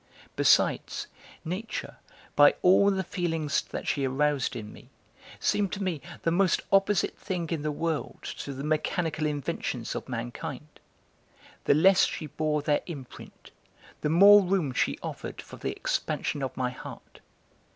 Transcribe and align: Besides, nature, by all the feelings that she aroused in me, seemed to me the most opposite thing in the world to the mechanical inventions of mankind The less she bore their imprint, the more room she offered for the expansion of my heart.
Besides, 0.35 1.05
nature, 1.45 1.97
by 2.35 2.55
all 2.63 2.89
the 2.89 3.03
feelings 3.03 3.61
that 3.61 3.87
she 3.87 4.03
aroused 4.03 4.55
in 4.55 4.73
me, 4.73 4.89
seemed 5.39 5.71
to 5.73 5.83
me 5.83 6.01
the 6.23 6.31
most 6.31 6.59
opposite 6.71 7.15
thing 7.19 7.47
in 7.51 7.61
the 7.61 7.71
world 7.71 8.23
to 8.39 8.51
the 8.51 8.63
mechanical 8.63 9.27
inventions 9.27 9.93
of 9.93 10.09
mankind 10.09 10.79
The 11.65 11.75
less 11.75 12.05
she 12.07 12.25
bore 12.25 12.63
their 12.63 12.81
imprint, 12.87 13.51
the 14.01 14.09
more 14.09 14.41
room 14.41 14.73
she 14.73 14.97
offered 15.03 15.39
for 15.39 15.57
the 15.57 15.71
expansion 15.75 16.41
of 16.41 16.57
my 16.57 16.71
heart. 16.71 17.19